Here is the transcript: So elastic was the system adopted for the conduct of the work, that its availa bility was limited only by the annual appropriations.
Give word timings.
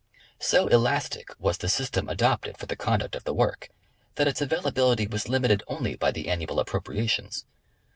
So 0.39 0.65
elastic 0.65 1.29
was 1.37 1.59
the 1.59 1.69
system 1.69 2.09
adopted 2.09 2.57
for 2.57 2.65
the 2.65 2.75
conduct 2.75 3.13
of 3.13 3.23
the 3.23 3.35
work, 3.35 3.69
that 4.15 4.27
its 4.27 4.41
availa 4.41 4.71
bility 4.71 5.07
was 5.07 5.29
limited 5.29 5.61
only 5.67 5.95
by 5.95 6.09
the 6.09 6.27
annual 6.27 6.59
appropriations. 6.59 7.45